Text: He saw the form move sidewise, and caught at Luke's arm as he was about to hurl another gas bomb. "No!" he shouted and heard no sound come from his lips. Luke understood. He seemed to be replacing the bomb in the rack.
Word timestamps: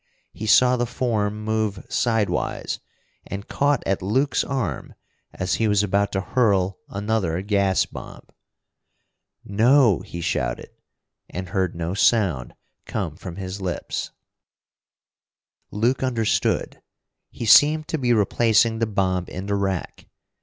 He 0.33 0.47
saw 0.47 0.77
the 0.77 0.87
form 0.87 1.43
move 1.43 1.85
sidewise, 1.87 2.79
and 3.27 3.47
caught 3.47 3.83
at 3.85 4.01
Luke's 4.01 4.43
arm 4.43 4.95
as 5.31 5.53
he 5.53 5.67
was 5.67 5.83
about 5.83 6.11
to 6.13 6.21
hurl 6.21 6.79
another 6.89 7.39
gas 7.43 7.85
bomb. 7.85 8.25
"No!" 9.45 9.99
he 9.99 10.19
shouted 10.19 10.71
and 11.29 11.49
heard 11.49 11.75
no 11.75 11.93
sound 11.93 12.55
come 12.87 13.15
from 13.15 13.35
his 13.35 13.61
lips. 13.61 14.09
Luke 15.69 16.01
understood. 16.01 16.81
He 17.29 17.45
seemed 17.45 17.87
to 17.89 17.99
be 17.99 18.11
replacing 18.11 18.79
the 18.79 18.87
bomb 18.87 19.25
in 19.27 19.45
the 19.45 19.53
rack. 19.53 20.07